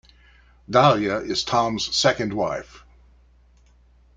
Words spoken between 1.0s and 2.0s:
is Tom's